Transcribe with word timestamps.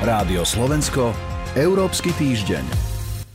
Rádio 0.00 0.48
Slovensko, 0.48 1.12
Európsky 1.52 2.16
týždeň. 2.16 2.64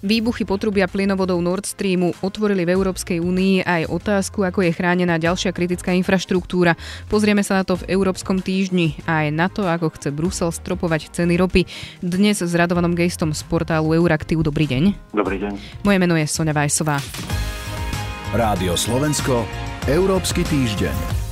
Výbuchy 0.02 0.50
potrubia 0.50 0.90
plynovodov 0.90 1.38
Nord 1.38 1.62
Streamu 1.62 2.18
otvorili 2.26 2.66
v 2.66 2.74
Európskej 2.74 3.22
únii 3.22 3.62
aj 3.62 3.86
otázku, 3.86 4.42
ako 4.42 4.66
je 4.66 4.74
chránená 4.74 5.22
ďalšia 5.22 5.54
kritická 5.54 5.94
infraštruktúra. 5.94 6.74
Pozrieme 7.06 7.46
sa 7.46 7.62
na 7.62 7.70
to 7.70 7.78
v 7.78 7.94
Európskom 7.94 8.42
týždni 8.42 8.98
a 9.06 9.22
aj 9.22 9.28
na 9.30 9.46
to, 9.46 9.70
ako 9.70 9.94
chce 9.94 10.10
Brusel 10.10 10.50
stropovať 10.50 11.14
ceny 11.14 11.38
ropy. 11.38 11.70
Dnes 12.02 12.42
s 12.42 12.54
Radovanom 12.58 12.98
Gejstom 12.98 13.38
z 13.38 13.46
portálu 13.46 13.94
Euraktiv. 13.94 14.42
Dobrý 14.42 14.66
deň. 14.66 15.14
Dobrý 15.14 15.38
deň. 15.38 15.86
Moje 15.86 15.98
meno 16.02 16.18
je 16.18 16.26
Sonja 16.26 16.58
Vajsová. 16.58 16.98
Rádio 18.34 18.74
Slovensko, 18.74 19.46
Európsky 19.86 20.42
týždeň. 20.42 21.25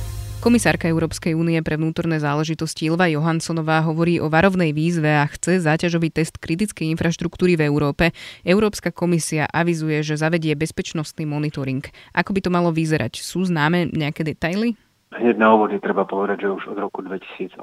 Komisárka 0.44 0.92
Európskej 0.92 1.32
únie 1.32 1.56
pre 1.64 1.80
vnútorné 1.80 2.20
záležitosti 2.20 2.92
Ilva 2.92 3.08
Johanssonová 3.08 3.80
hovorí 3.80 4.20
o 4.20 4.28
varovnej 4.28 4.76
výzve 4.76 5.08
a 5.08 5.24
chce 5.24 5.64
záťažový 5.64 6.12
test 6.12 6.36
kritickej 6.36 6.92
infraštruktúry 6.92 7.56
v 7.56 7.64
Európe. 7.64 8.12
Európska 8.44 8.92
komisia 8.92 9.48
avizuje, 9.48 10.04
že 10.04 10.20
zavedie 10.20 10.52
bezpečnostný 10.52 11.24
monitoring. 11.24 11.80
Ako 12.12 12.36
by 12.36 12.44
to 12.44 12.52
malo 12.52 12.76
vyzerať? 12.76 13.24
Sú 13.24 13.48
známe 13.48 13.88
nejaké 13.88 14.20
detaily? 14.20 14.76
Hneď 15.16 15.40
na 15.40 15.56
úvod 15.56 15.72
je 15.72 15.80
treba 15.80 16.04
povedať, 16.04 16.44
že 16.44 16.52
už 16.52 16.76
od 16.76 16.78
roku 16.82 17.00
2008 17.00 17.56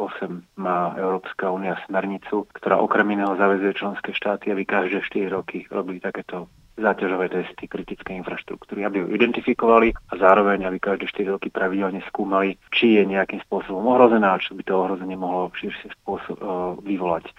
má 0.58 0.98
Európska 0.98 1.54
únia 1.54 1.78
smernicu, 1.86 2.50
ktorá 2.50 2.82
okrem 2.82 3.14
iného 3.14 3.38
zavezuje 3.38 3.78
členské 3.78 4.10
štáty, 4.10 4.50
aby 4.50 4.66
každé 4.66 5.06
4 5.06 5.30
roky 5.30 5.70
robili 5.70 6.02
takéto 6.02 6.50
záťažové 6.82 7.30
testy 7.30 7.70
kritickej 7.70 8.20
infraštruktúry, 8.26 8.84
aby 8.84 9.06
ju 9.06 9.08
identifikovali 9.14 9.94
a 9.94 10.14
zároveň, 10.18 10.66
aby 10.66 10.82
každé 10.82 11.06
4 11.08 11.38
roky 11.38 11.54
pravidelne 11.54 12.02
skúmali, 12.10 12.58
či 12.74 12.98
je 12.98 13.04
nejakým 13.06 13.40
spôsobom 13.46 13.86
ohrozená 13.88 14.36
a 14.36 14.42
čo 14.42 14.58
by 14.58 14.64
to 14.66 14.74
ohrozenie 14.74 15.16
mohlo 15.16 15.54
širšie 15.54 15.94
spôsob, 16.02 16.38
uh, 16.42 16.76
vyvolať. 16.82 17.30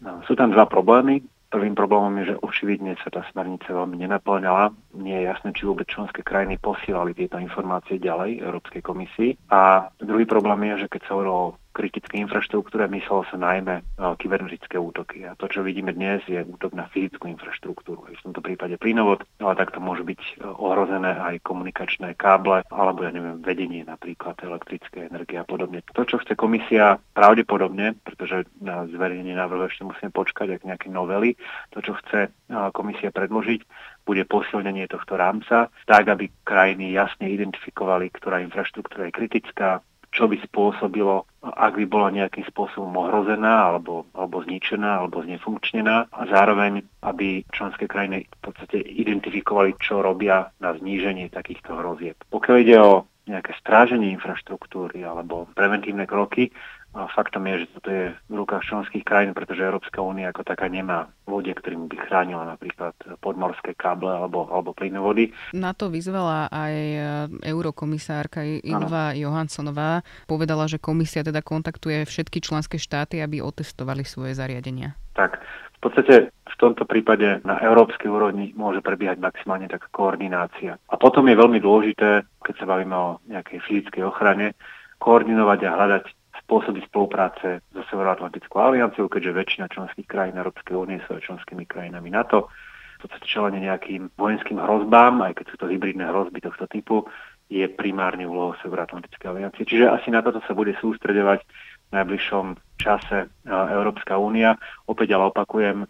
No, 0.00 0.22
sú 0.24 0.38
tam 0.38 0.54
dva 0.54 0.64
problémy. 0.66 1.22
Prvým 1.48 1.72
problémom 1.72 2.12
je, 2.20 2.36
že 2.36 2.40
očividne 2.44 2.92
sa 3.00 3.08
tá 3.08 3.24
smernica 3.32 3.72
veľmi 3.72 3.96
nenaplňala. 4.04 4.68
Nie 5.00 5.24
je 5.24 5.28
jasné, 5.32 5.48
či 5.56 5.64
vôbec 5.64 5.88
členské 5.88 6.20
krajiny 6.20 6.60
posielali 6.60 7.16
tieto 7.16 7.40
informácie 7.40 7.96
ďalej 7.96 8.44
Európskej 8.44 8.84
komisii. 8.84 9.48
A 9.48 9.88
druhý 9.96 10.28
problém 10.28 10.68
je, 10.76 10.84
že 10.84 10.92
keď 10.92 11.00
sa 11.08 11.12
hovorilo 11.16 11.36
o 11.40 11.56
kritickej 11.78 12.26
infraštruktúre 12.26 12.90
myslelo 12.90 13.22
sa 13.30 13.38
najmä 13.38 13.86
kybernetické 14.18 14.74
útoky. 14.74 15.22
A 15.22 15.38
to, 15.38 15.46
čo 15.46 15.62
vidíme 15.62 15.94
dnes, 15.94 16.26
je 16.26 16.42
útok 16.42 16.74
na 16.74 16.90
fyzickú 16.90 17.30
infraštruktúru. 17.30 18.10
V 18.10 18.24
tomto 18.26 18.42
prípade 18.42 18.74
plynovod, 18.82 19.22
ale 19.38 19.54
takto 19.54 19.78
môžu 19.78 20.02
byť 20.02 20.18
e, 20.18 20.32
ohrozené 20.42 21.14
aj 21.14 21.46
komunikačné 21.46 22.18
káble, 22.18 22.66
alebo 22.74 23.06
ja 23.06 23.14
neviem, 23.14 23.38
vedenie 23.38 23.86
napríklad 23.86 24.34
elektrické 24.42 25.06
energie 25.06 25.38
a 25.38 25.46
podobne. 25.46 25.86
To, 25.94 26.02
čo 26.02 26.18
chce 26.18 26.34
komisia 26.34 26.98
pravdepodobne, 27.14 27.94
pretože 28.02 28.50
na 28.58 28.82
zverejnenie 28.90 29.38
návrhu 29.38 29.70
ešte 29.70 29.86
musíme 29.86 30.10
počkať, 30.10 30.58
ak 30.58 30.66
nejaké 30.66 30.88
novely, 30.90 31.38
to, 31.70 31.78
čo 31.78 31.94
chce 32.02 32.26
e, 32.26 32.30
komisia 32.74 33.14
predložiť, 33.14 33.60
bude 34.02 34.24
posilnenie 34.24 34.88
tohto 34.88 35.20
rámca, 35.20 35.68
tak 35.84 36.08
aby 36.08 36.32
krajiny 36.42 36.96
jasne 36.96 37.28
identifikovali, 37.28 38.08
ktorá 38.08 38.40
infraštruktúra 38.40 39.12
je 39.12 39.16
kritická, 39.20 39.84
čo 40.18 40.26
by 40.26 40.34
spôsobilo, 40.50 41.30
ak 41.46 41.78
by 41.78 41.86
bola 41.86 42.10
nejakým 42.10 42.42
spôsobom 42.50 42.90
ohrozená 42.98 43.70
alebo, 43.70 44.02
alebo 44.18 44.42
zničená 44.42 44.98
alebo 44.98 45.22
znefunkčnená 45.22 46.10
a 46.10 46.22
zároveň, 46.26 46.82
aby 47.06 47.46
členské 47.54 47.86
krajiny 47.86 48.26
v 48.26 48.38
podstate 48.42 48.82
identifikovali, 48.82 49.78
čo 49.78 50.02
robia 50.02 50.50
na 50.58 50.74
zníženie 50.74 51.30
takýchto 51.30 51.78
hrozieb. 51.78 52.18
Pokiaľ 52.34 52.56
ide 52.58 52.76
o 52.82 53.06
nejaké 53.28 53.52
stráženie 53.60 54.12
infraštruktúry 54.16 55.04
alebo 55.04 55.46
preventívne 55.52 56.08
kroky, 56.08 56.50
a 56.96 57.04
faktom 57.12 57.44
je, 57.44 57.62
že 57.62 57.66
toto 57.76 57.88
je 57.92 58.04
v 58.16 58.34
rukách 58.34 58.64
členských 58.64 59.04
krajín, 59.04 59.36
pretože 59.36 59.60
Európska 59.60 60.00
únia 60.00 60.32
ako 60.32 60.40
taká 60.40 60.72
nemá 60.72 61.12
lode, 61.28 61.52
ktorým 61.52 61.84
by 61.84 61.96
chránila 62.08 62.48
napríklad 62.48 62.96
podmorské 63.20 63.76
káble 63.76 64.08
alebo, 64.08 64.48
alebo 64.48 64.72
plynovody. 64.72 65.28
Na 65.52 65.76
to 65.76 65.92
vyzvala 65.92 66.48
aj 66.48 66.74
e, 66.74 66.98
eurokomisárka 67.44 68.40
Ilva 68.64 69.12
Johanssonová. 69.12 70.00
Povedala, 70.24 70.64
že 70.64 70.80
komisia 70.80 71.20
teda 71.20 71.44
kontaktuje 71.44 72.08
všetky 72.08 72.40
členské 72.40 72.80
štáty, 72.80 73.20
aby 73.20 73.44
otestovali 73.44 74.08
svoje 74.08 74.32
zariadenia. 74.32 74.96
Tak, 75.12 75.44
v 75.78 75.80
podstate 75.80 76.34
v 76.34 76.56
tomto 76.58 76.82
prípade 76.90 77.38
na 77.46 77.62
európskej 77.62 78.10
úrovni 78.10 78.50
môže 78.58 78.82
prebiehať 78.82 79.22
maximálne 79.22 79.70
taká 79.70 79.86
koordinácia. 79.94 80.74
A 80.74 80.94
potom 80.98 81.22
je 81.30 81.38
veľmi 81.38 81.62
dôležité, 81.62 82.26
keď 82.42 82.54
sa 82.58 82.66
bavíme 82.66 82.96
o 82.98 83.22
nejakej 83.30 83.62
fyzickej 83.62 84.02
ochrane, 84.02 84.58
koordinovať 84.98 85.60
a 85.70 85.74
hľadať 85.78 86.04
spôsoby 86.42 86.82
spolupráce 86.82 87.62
so 87.70 87.82
Severoatlantickou 87.86 88.58
alianciou, 88.58 89.06
keďže 89.06 89.38
väčšina 89.38 89.66
členských 89.70 90.08
krajín 90.10 90.34
Európskej 90.34 90.74
únie 90.74 90.98
sú 91.06 91.14
členskými 91.22 91.62
krajinami 91.62 92.10
NATO. 92.10 92.50
V 92.98 93.06
podstate 93.06 93.30
čelenie 93.30 93.70
nejakým 93.70 94.10
vojenským 94.18 94.58
hrozbám, 94.58 95.22
aj 95.22 95.38
keď 95.38 95.46
sú 95.54 95.56
to 95.62 95.70
hybridné 95.70 96.10
hrozby 96.10 96.42
tohto 96.42 96.66
typu, 96.66 97.06
je 97.46 97.64
primárne 97.70 98.26
úlohou 98.26 98.58
Severoatlantickej 98.58 99.30
aliancie. 99.30 99.62
Čiže 99.62 99.94
asi 99.94 100.10
na 100.10 100.26
toto 100.26 100.42
sa 100.42 100.58
bude 100.58 100.74
sústredovať 100.82 101.46
v 101.88 101.90
najbližšom 101.94 102.46
čase 102.78 103.28
Európska 103.44 104.16
únia. 104.16 104.54
Opäť 104.86 105.18
ale 105.18 105.34
opakujem, 105.34 105.84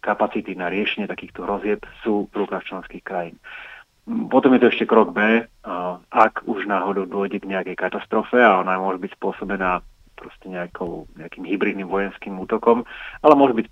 kapacity 0.00 0.56
na 0.56 0.72
riešenie 0.72 1.08
takýchto 1.08 1.44
hrozieb 1.44 1.84
sú 2.04 2.28
v 2.32 2.44
rukách 2.44 2.68
členských 2.68 3.04
krajín. 3.04 3.36
Potom 4.02 4.50
je 4.56 4.60
to 4.66 4.70
ešte 4.74 4.90
krok 4.90 5.14
B, 5.14 5.46
ak 6.10 6.42
už 6.44 6.66
náhodou 6.66 7.06
dôjde 7.06 7.38
k 7.38 7.46
nejakej 7.46 7.78
katastrofe 7.78 8.40
a 8.42 8.58
ona 8.58 8.74
môže 8.74 8.98
byť 8.98 9.14
spôsobená 9.14 9.78
proste 10.18 10.50
nejakou, 10.50 11.06
nejakým 11.18 11.46
hybridným 11.46 11.86
vojenským 11.86 12.34
útokom, 12.38 12.82
ale 13.22 13.34
môže 13.34 13.54
byť 13.58 13.66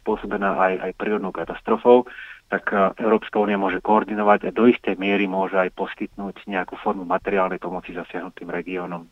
spôsobená 0.00 0.50
aj, 0.56 0.74
aj 0.84 0.92
prírodnou 1.00 1.32
katastrofou, 1.32 2.04
tak 2.52 2.72
Európska 3.00 3.40
únia 3.40 3.56
môže 3.56 3.80
koordinovať 3.80 4.48
a 4.48 4.54
do 4.54 4.68
istej 4.68 5.00
miery 5.00 5.24
môže 5.24 5.56
aj 5.56 5.72
poskytnúť 5.72 6.44
nejakú 6.44 6.76
formu 6.80 7.08
materiálnej 7.08 7.56
pomoci 7.56 7.96
zasiahnutým 7.96 8.52
regiónom. 8.52 9.08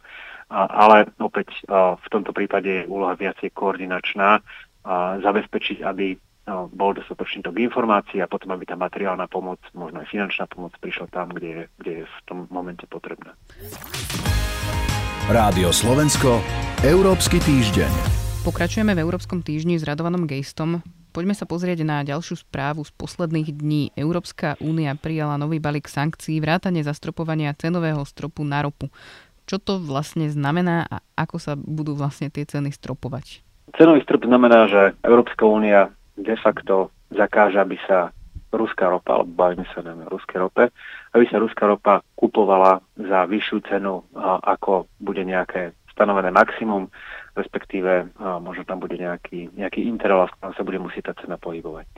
Ale 0.52 1.08
opäť 1.16 1.64
v 1.72 2.06
tomto 2.12 2.36
prípade 2.36 2.84
je 2.84 2.88
úloha 2.92 3.16
viacej 3.16 3.56
koordinačná 3.56 4.44
zabezpečiť, 5.24 5.80
aby 5.80 6.12
bol 6.74 6.92
dostatočný 6.92 7.40
tok 7.40 7.56
informácií 7.56 8.20
a 8.20 8.28
potom, 8.28 8.52
aby 8.52 8.68
tá 8.68 8.76
materiálna 8.76 9.30
pomoc, 9.32 9.62
možno 9.72 10.04
aj 10.04 10.12
finančná 10.12 10.44
pomoc 10.50 10.76
prišla 10.82 11.08
tam, 11.08 11.32
kde 11.32 11.48
je, 11.48 11.62
kde 11.80 11.92
je 12.02 12.04
v 12.04 12.16
tom 12.28 12.50
momente 12.52 12.84
potrebná. 12.90 13.32
Rádio 15.30 15.70
Slovensko, 15.70 16.42
Európsky 16.82 17.38
týždeň. 17.40 17.88
Pokračujeme 18.42 18.90
v 18.92 19.02
Európskom 19.06 19.38
týždni 19.40 19.78
s 19.78 19.86
Radovanom 19.86 20.26
Gejstom. 20.26 20.82
Poďme 21.14 21.38
sa 21.38 21.46
pozrieť 21.46 21.86
na 21.86 22.02
ďalšiu 22.02 22.42
správu 22.42 22.82
z 22.82 22.90
posledných 22.98 23.54
dní. 23.54 23.94
Európska 23.94 24.58
únia 24.58 24.98
prijala 24.98 25.38
nový 25.38 25.62
balík 25.62 25.86
sankcií, 25.86 26.42
vrátane 26.42 26.82
zastropovania 26.82 27.54
cenového 27.54 28.02
stropu 28.02 28.42
na 28.42 28.66
ropu. 28.66 28.90
Čo 29.46 29.56
to 29.58 29.72
vlastne 29.82 30.30
znamená 30.30 30.86
a 30.88 31.02
ako 31.18 31.36
sa 31.36 31.52
budú 31.58 31.98
vlastne 31.98 32.30
tie 32.30 32.46
ceny 32.46 32.70
stropovať? 32.72 33.42
Cenový 33.78 34.04
strop 34.04 34.24
znamená, 34.28 34.68
že 34.68 34.92
Európska 35.02 35.48
únia 35.48 35.90
de 36.18 36.36
facto 36.36 36.92
zakáže, 37.08 37.56
aby 37.56 37.80
sa 37.88 38.12
ruská 38.52 38.92
ropa, 38.92 39.16
alebo 39.16 39.32
bavíme 39.32 39.64
sa 39.72 39.80
na 39.80 39.96
ruské 40.12 40.36
rope, 40.36 40.68
aby 41.16 41.24
sa 41.32 41.40
ruská 41.40 41.64
ropa 41.64 42.04
kupovala 42.20 42.84
za 43.00 43.24
vyššiu 43.24 43.58
cenu, 43.64 44.04
ako 44.44 44.92
bude 45.00 45.24
nejaké 45.24 45.72
stanovené 45.88 46.28
maximum, 46.28 46.92
respektíve 47.32 48.12
možno 48.44 48.68
tam 48.68 48.76
bude 48.76 49.00
nejaký, 49.00 49.56
nejaký 49.56 49.88
interval, 49.88 50.28
v 50.28 50.36
ktorom 50.36 50.54
sa 50.56 50.64
bude 50.68 50.78
musieť 50.84 51.12
tá 51.12 51.24
cena 51.24 51.40
pohybovať. 51.40 51.88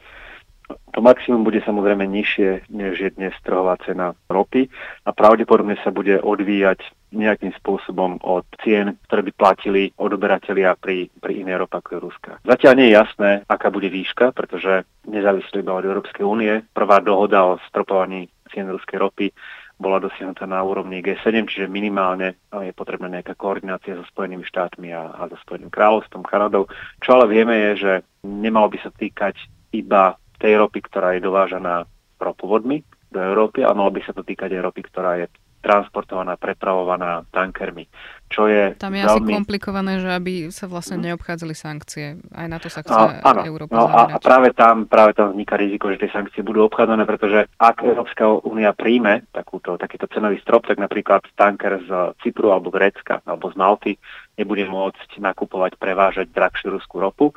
To 0.65 1.05
maximum 1.05 1.45
bude 1.45 1.61
samozrejme 1.61 2.07
nižšie, 2.07 2.71
než 2.73 2.97
je 2.97 3.11
dnes 3.19 3.35
trhová 3.45 3.77
cena 3.83 4.15
ropy 4.31 4.71
a 5.05 5.11
pravdepodobne 5.13 5.77
sa 5.83 5.91
bude 5.91 6.23
odvíjať 6.23 6.81
nejakým 7.17 7.53
spôsobom 7.63 8.19
od 8.23 8.45
cien, 8.63 8.99
ktoré 9.07 9.23
by 9.31 9.33
platili 9.35 9.83
odoberatelia 9.97 10.75
pri, 10.75 11.09
pri 11.19 11.47
inej 11.47 11.65
rope 11.65 11.79
ako 11.79 11.89
je 11.91 11.99
Ruska. 12.01 12.31
Zatiaľ 12.43 12.73
nie 12.77 12.87
je 12.91 12.99
jasné, 12.99 13.31
aká 13.47 13.71
bude 13.71 13.89
výška, 13.89 14.35
pretože 14.35 14.85
nezávisle 15.07 15.63
iba 15.63 15.75
od 15.75 15.87
Európskej 15.87 16.25
únie. 16.27 16.63
Prvá 16.75 16.99
dohoda 16.99 17.47
o 17.47 17.61
stropovaní 17.71 18.29
cien 18.53 18.67
ruskej 18.71 18.99
ropy 18.99 19.27
bola 19.75 19.99
dosiahnutá 19.99 20.47
na 20.47 20.63
úrovni 20.63 21.03
G7, 21.03 21.51
čiže 21.51 21.67
minimálne 21.67 22.39
je 22.55 22.71
potrebná 22.71 23.11
nejaká 23.11 23.35
koordinácia 23.35 23.99
so 23.99 24.07
Spojenými 24.07 24.47
štátmi 24.47 24.95
a, 24.95 25.19
a 25.19 25.27
so 25.27 25.37
Spojeným 25.43 25.71
kráľovstvom, 25.71 26.23
Kanadou. 26.23 26.71
Čo 27.03 27.19
ale 27.19 27.27
vieme 27.27 27.55
je, 27.59 27.71
že 27.77 27.93
nemalo 28.23 28.71
by 28.71 28.79
sa 28.87 28.95
týkať 28.95 29.35
iba 29.75 30.15
tej 30.39 30.63
ropy, 30.63 30.79
ktorá 30.87 31.19
je 31.19 31.27
dovážaná 31.27 31.91
ropovodmi 32.23 32.87
do 33.11 33.19
Európy, 33.19 33.67
ale 33.67 33.75
malo 33.75 33.91
by 33.91 34.03
sa 34.07 34.15
to 34.15 34.23
týkať 34.23 34.55
aj 34.59 34.63
ropy, 34.63 34.83
ktorá 34.87 35.19
je 35.19 35.27
transportovaná, 35.65 36.37
prepravovaná 36.37 37.25
tankermi. 37.33 37.89
Čo 38.29 38.45
je 38.53 38.77
Tam 38.77 38.93
je 38.93 39.01
veľmi... 39.01 39.33
asi 39.33 39.37
komplikované, 39.41 39.93
že 40.05 40.11
aby 40.13 40.53
sa 40.53 40.69
vlastne 40.69 41.01
neobchádzali 41.01 41.55
sankcie. 41.57 42.21
Aj 42.37 42.45
na 42.45 42.61
to 42.61 42.69
sa 42.69 42.85
chce 42.85 42.93
a, 42.93 43.25
áno, 43.25 43.41
Európa 43.49 43.73
no, 43.73 43.89
a, 43.89 44.13
a 44.13 44.17
práve 44.21 44.53
tam, 44.53 44.85
práve 44.85 45.17
tam 45.17 45.33
vzniká 45.33 45.57
riziko, 45.57 45.89
že 45.89 46.05
tie 46.05 46.13
sankcie 46.13 46.45
budú 46.45 46.69
obchádzané, 46.69 47.09
pretože 47.09 47.49
ak 47.57 47.81
Európska 47.81 48.29
únia 48.45 48.77
príjme 48.77 49.25
takúto, 49.33 49.81
takýto 49.81 50.05
cenový 50.13 50.37
strop, 50.45 50.69
tak 50.69 50.77
napríklad 50.77 51.25
tanker 51.33 51.81
z 51.89 51.91
Cypru 52.21 52.53
alebo 52.53 52.69
Grécka 52.69 53.25
alebo 53.25 53.49
z 53.49 53.57
Malty 53.57 53.93
nebude 54.37 54.69
môcť 54.69 55.17
nakupovať, 55.23 55.81
prevážať 55.81 56.29
drahšiu 56.35 56.77
ruskú 56.77 57.01
ropu 57.01 57.33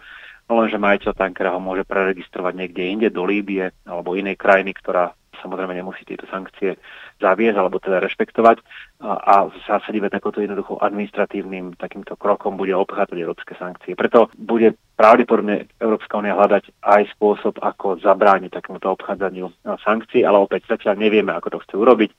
no 0.48 0.64
lenže 0.64 0.80
majiteľ 0.80 1.12
tankera 1.14 1.54
ho 1.54 1.60
môže 1.60 1.84
preregistrovať 1.84 2.54
niekde 2.56 2.84
inde, 2.88 3.08
do 3.12 3.28
Líbie 3.28 3.72
alebo 3.84 4.16
inej 4.16 4.40
krajiny, 4.40 4.72
ktorá 4.80 5.12
samozrejme 5.42 5.74
nemusí 5.74 6.04
tieto 6.04 6.26
sankcie 6.30 6.78
zaviesť 7.22 7.58
alebo 7.58 7.82
teda 7.82 8.02
rešpektovať 8.04 8.58
a, 9.02 9.50
v 9.50 9.56
zásade 9.66 10.02
takoto 10.10 10.42
jednoducho 10.42 10.82
administratívnym 10.82 11.78
takýmto 11.78 12.18
krokom 12.18 12.58
bude 12.58 12.74
obchádzať 12.74 13.18
európske 13.18 13.54
sankcie. 13.58 13.94
Preto 13.94 14.30
bude 14.38 14.78
pravdepodobne 14.98 15.70
Európska 15.78 16.18
únia 16.18 16.34
hľadať 16.34 16.74
aj 16.82 17.02
spôsob, 17.14 17.62
ako 17.62 18.02
zabrániť 18.02 18.50
takémuto 18.50 18.90
obchádzaniu 18.94 19.54
sankcií, 19.86 20.26
ale 20.26 20.42
opäť 20.42 20.74
zatiaľ 20.74 20.98
nevieme, 20.98 21.34
ako 21.34 21.58
to 21.58 21.62
chce 21.66 21.76
urobiť. 21.78 22.12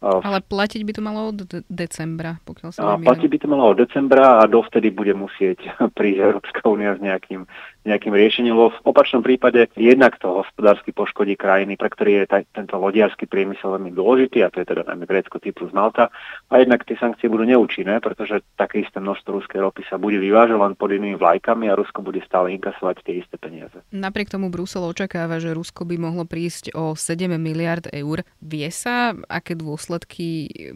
Ale 0.00 0.40
platiť 0.40 0.80
by 0.80 0.92
to 0.96 1.02
malo 1.04 1.28
od 1.28 1.44
decembra, 1.68 2.40
pokiaľ 2.48 2.68
sa 2.72 2.96
Platiť 2.96 3.28
by 3.28 3.38
to 3.40 3.46
malo 3.52 3.76
od 3.76 3.78
decembra 3.84 4.40
a 4.40 4.48
dovtedy 4.48 4.88
bude 4.88 5.12
musieť 5.12 5.60
prísť 5.98 6.18
Európska 6.24 6.64
únia 6.64 6.96
s 6.96 7.00
nejakým 7.04 7.44
nejakým 7.80 8.12
riešením, 8.12 8.52
lebo 8.52 8.76
v 8.76 8.92
opačnom 8.92 9.24
prípade 9.24 9.72
jednak 9.72 10.20
to 10.20 10.44
hospodársky 10.44 10.92
poškodí 10.92 11.32
krajiny, 11.32 11.80
pre 11.80 11.88
ktorý 11.88 12.24
je 12.24 12.24
taj, 12.28 12.42
tento 12.52 12.76
lodiarský 12.76 13.24
priemysel 13.24 13.72
veľmi 13.72 13.96
dôležitý, 13.96 14.44
a 14.44 14.52
to 14.52 14.60
je 14.60 14.68
teda 14.68 14.84
najmä 14.84 15.08
Grécko, 15.08 15.40
Cyprus, 15.40 15.72
Malta, 15.72 16.12
a 16.52 16.54
jednak 16.60 16.84
tie 16.84 17.00
sankcie 17.00 17.32
budú 17.32 17.48
neúčinné, 17.48 18.04
pretože 18.04 18.44
také 18.60 18.84
isté 18.84 19.00
množstvo 19.00 19.40
ruskej 19.40 19.64
ropy 19.64 19.88
sa 19.88 19.96
bude 19.96 20.20
vyvážať 20.20 20.60
len 20.60 20.76
pod 20.76 20.92
inými 20.92 21.16
vlajkami 21.16 21.72
a 21.72 21.78
Rusko 21.78 22.04
bude 22.04 22.20
stále 22.28 22.52
inkasovať 22.60 23.00
tie 23.00 23.24
isté 23.24 23.40
peniaze. 23.40 23.80
Napriek 23.96 24.28
tomu 24.28 24.52
Brusel 24.52 24.84
očakáva, 24.84 25.40
že 25.40 25.56
Rusko 25.56 25.88
by 25.88 25.96
mohlo 25.96 26.28
prísť 26.28 26.76
o 26.76 26.92
7 26.92 27.32
miliard 27.40 27.88
eur. 27.96 28.28
Vie 28.44 28.68
sa, 28.68 29.16
aké 29.32 29.56
dôsledky 29.56 29.89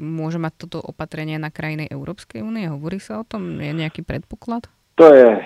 môže 0.01 0.43
mať 0.43 0.67
toto 0.67 0.83
opatrenie 0.83 1.39
na 1.39 1.55
krajiny 1.55 1.87
Európskej 1.87 2.43
únie? 2.43 2.67
Hovorí 2.67 2.99
sa 2.99 3.23
o 3.23 3.25
tom? 3.29 3.63
Je 3.63 3.71
nejaký 3.71 4.03
predpoklad? 4.03 4.67
To 4.99 5.07
je 5.11 5.39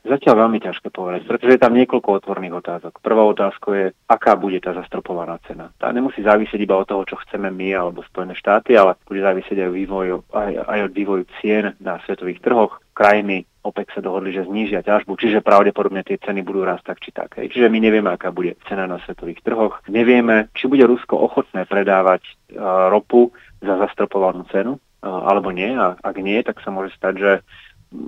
Zatiaľ 0.00 0.48
veľmi 0.48 0.64
ťažké 0.64 0.88
povedať, 0.88 1.28
pretože 1.28 1.60
je 1.60 1.60
tam 1.60 1.76
niekoľko 1.76 2.24
otvorných 2.24 2.56
otázok. 2.56 3.04
Prvá 3.04 3.20
otázka 3.20 3.68
je, 3.76 3.86
aká 4.08 4.32
bude 4.32 4.56
tá 4.56 4.72
zastropovaná 4.72 5.36
cena. 5.44 5.76
Tá 5.76 5.92
nemusí 5.92 6.24
závisieť 6.24 6.56
iba 6.56 6.80
od 6.80 6.88
toho, 6.88 7.04
čo 7.04 7.20
chceme 7.20 7.52
my 7.52 7.68
alebo 7.76 8.00
Spojené 8.08 8.32
štáty, 8.32 8.80
ale 8.80 8.96
bude 9.04 9.20
závisieť 9.20 9.60
aj, 9.60 9.70
vývoj, 9.76 10.24
aj, 10.32 10.52
aj 10.56 10.80
od 10.88 10.92
vývoju 10.96 11.24
cien 11.44 11.76
na 11.84 12.00
svetových 12.08 12.40
trhoch. 12.40 12.80
Krajiny 12.96 13.44
OPEC 13.60 13.92
sa 13.92 14.00
dohodli, 14.00 14.32
že 14.32 14.48
znížia 14.48 14.80
ťažbu, 14.80 15.20
čiže 15.20 15.44
pravdepodobne 15.44 16.00
tie 16.00 16.16
ceny 16.16 16.40
budú 16.40 16.64
rásť 16.64 16.84
tak 16.84 16.98
či 17.04 17.10
tak. 17.12 17.30
Čiže 17.36 17.68
my 17.68 17.78
nevieme, 17.78 18.08
aká 18.08 18.32
bude 18.32 18.56
cena 18.64 18.88
na 18.88 18.96
svetových 19.04 19.44
trhoch. 19.44 19.84
Nevieme, 19.86 20.48
či 20.56 20.64
bude 20.64 20.88
Rusko 20.88 21.20
ochotné 21.20 21.68
predávať 21.68 22.24
uh, 22.24 22.88
ropu 22.88 23.36
za 23.60 23.76
zastropovanú 23.76 24.48
cenu, 24.48 24.80
uh, 24.80 25.28
alebo 25.28 25.52
nie. 25.52 25.68
A 25.76 25.92
ak 26.00 26.16
nie, 26.24 26.40
tak 26.40 26.64
sa 26.64 26.72
môže 26.72 26.96
stať, 26.96 27.14
že 27.20 27.32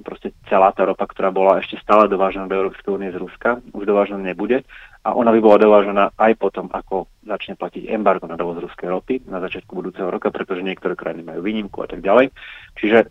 proste 0.06 0.32
celá 0.46 0.70
tá 0.72 0.86
ropa, 0.86 1.04
ktorá 1.10 1.34
bola 1.34 1.58
ešte 1.58 1.76
stále 1.82 2.06
dovážená 2.06 2.46
do 2.46 2.54
Európskej 2.54 2.90
únie 2.94 3.10
z 3.10 3.18
Ruska, 3.18 3.58
už 3.74 3.84
dovážená 3.84 4.22
nebude 4.22 4.62
a 5.02 5.18
ona 5.18 5.34
by 5.34 5.40
bola 5.42 5.58
dovážená 5.58 6.04
aj 6.14 6.32
potom, 6.38 6.70
ako 6.70 7.10
začne 7.26 7.58
platiť 7.58 7.90
embargo 7.90 8.30
na 8.30 8.38
dovoz 8.38 8.62
ruskej 8.62 8.86
ropy 8.86 9.26
na 9.26 9.42
začiatku 9.42 9.74
budúceho 9.74 10.06
roka, 10.06 10.30
pretože 10.30 10.62
niektoré 10.62 10.94
krajiny 10.94 11.26
majú 11.26 11.42
výnimku 11.42 11.82
a 11.82 11.90
tak 11.90 12.06
ďalej. 12.06 12.30
Čiže 12.78 13.10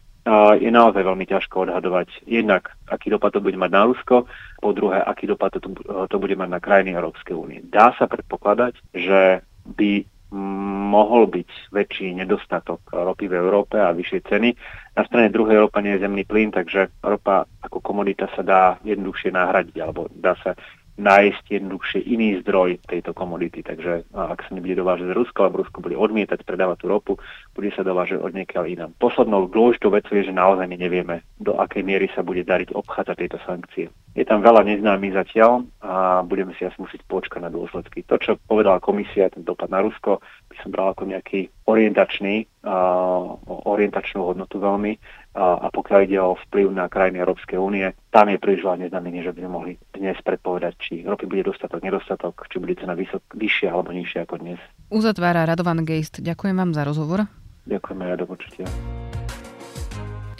je 0.61 0.69
naozaj 0.69 1.01
veľmi 1.01 1.25
ťažko 1.25 1.65
odhadovať 1.65 2.29
jednak, 2.29 2.77
aký 2.85 3.09
dopad 3.09 3.33
to 3.33 3.41
bude 3.41 3.57
mať 3.57 3.71
na 3.73 3.81
Rusko, 3.89 4.29
po 4.61 4.69
druhé, 4.77 5.01
aký 5.01 5.25
dopad 5.25 5.57
to, 5.57 5.73
to 5.81 6.17
bude 6.21 6.37
mať 6.37 6.49
na 6.49 6.59
krajiny 6.61 6.93
Európskej 6.93 7.33
únie. 7.33 7.59
Dá 7.65 7.97
sa 7.97 8.05
predpokladať, 8.05 8.77
že 8.93 9.41
by 9.65 10.05
mohol 10.31 11.27
byť 11.27 11.75
väčší 11.75 12.15
nedostatok 12.15 12.87
ropy 12.87 13.27
v 13.27 13.35
Európe 13.35 13.75
a 13.75 13.91
vyššie 13.91 14.19
ceny. 14.31 14.49
Na 14.95 15.03
strane 15.03 15.27
druhej 15.27 15.67
ropa 15.67 15.83
nie 15.83 15.99
je 15.99 16.07
zemný 16.07 16.23
plyn, 16.23 16.55
takže 16.55 17.03
ropa 17.03 17.43
ako 17.59 17.83
komodita 17.83 18.31
sa 18.31 18.43
dá 18.43 18.61
jednoduchšie 18.87 19.35
nahradiť, 19.35 19.75
alebo 19.83 20.07
dá 20.07 20.39
sa 20.39 20.55
nájsť 20.99 21.43
jednoduchšie 21.47 21.99
iný 22.03 22.41
zdroj 22.43 22.81
tejto 22.87 23.15
komodity. 23.15 23.63
Takže 23.63 24.11
ak 24.11 24.43
sa 24.43 24.51
nebude 24.51 24.75
dovážať 24.75 25.11
z 25.11 25.17
Rusko, 25.17 25.39
alebo 25.43 25.63
Rusko 25.63 25.79
bude 25.79 25.95
odmietať 25.95 26.43
predávať 26.43 26.83
tú 26.83 26.85
ropu, 26.91 27.13
bude 27.55 27.71
sa 27.71 27.85
dovážať 27.85 28.19
od 28.19 28.31
niekiaľ 28.35 28.63
inám. 28.67 28.91
Poslednou 28.99 29.47
dôležitou 29.47 29.91
vecou 29.91 30.13
je, 30.15 30.27
že 30.27 30.35
naozaj 30.35 30.67
my 30.67 30.77
nevieme, 30.77 31.15
do 31.39 31.55
akej 31.55 31.83
miery 31.85 32.11
sa 32.11 32.21
bude 32.21 32.43
dariť 32.43 32.75
obchádzať 32.75 33.15
tieto 33.17 33.39
sankcie. 33.47 33.87
Je 34.11 34.27
tam 34.27 34.43
veľa 34.43 34.67
neznámych 34.67 35.15
zatiaľ 35.15 35.63
a 35.79 36.19
budeme 36.27 36.51
si 36.59 36.67
asi 36.67 36.75
musieť 36.75 37.07
počkať 37.07 37.39
na 37.39 37.47
dôsledky. 37.47 38.03
To, 38.11 38.19
čo 38.19 38.35
povedala 38.43 38.83
komisia, 38.83 39.31
ten 39.31 39.47
dopad 39.47 39.71
na 39.71 39.79
Rusko, 39.79 40.19
som 40.61 40.71
bral 40.71 40.93
ako 40.93 41.09
nejaký 41.09 41.49
orientačný, 41.67 42.45
uh, 42.63 43.37
orientačnú 43.45 44.21
hodnotu 44.21 44.61
veľmi. 44.61 44.97
Uh, 45.31 45.63
a 45.63 45.67
pokiaľ 45.71 45.99
ide 46.05 46.19
o 46.19 46.35
vplyv 46.47 46.71
na 46.75 46.85
krajiny 46.91 47.23
Európskej 47.23 47.55
únie, 47.55 47.87
tam 48.11 48.27
je 48.27 48.37
príliš 48.37 48.63
veľa 48.67 48.87
neznámy, 48.87 49.23
že 49.23 49.31
by 49.31 49.39
sme 49.41 49.51
mohli 49.51 49.73
dnes 49.95 50.17
predpovedať, 50.21 50.73
či 50.77 50.93
ropy 51.07 51.25
bude 51.25 51.47
dostatok, 51.47 51.79
nedostatok, 51.81 52.45
či 52.51 52.59
bude 52.59 52.75
cena 52.75 52.93
vysok, 52.93 53.23
vyššia 53.33 53.69
alebo 53.71 53.95
nižšia 53.95 54.27
ako 54.27 54.35
dnes. 54.43 54.59
Uzatvára 54.91 55.47
Radovan 55.47 55.87
Geist. 55.87 56.19
Ďakujem 56.19 56.55
vám 56.55 56.71
za 56.75 56.83
rozhovor. 56.83 57.25
Ďakujeme 57.65 58.03
aj 58.11 58.17
do 58.19 58.25
počutia. 58.27 58.65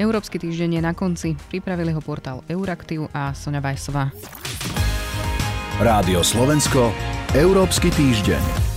Európsky 0.01 0.41
týždeň 0.41 0.79
je 0.79 0.81
na 0.81 0.93
konci. 0.97 1.37
Pripravili 1.37 1.93
ho 1.93 2.01
portál 2.01 2.41
Euraktiv 2.49 3.05
a 3.13 3.37
Sonja 3.37 3.61
Vajsová. 3.61 4.09
Rádio 5.77 6.25
Slovensko, 6.25 6.89
Európsky 7.37 7.93
týždeň. 7.93 8.70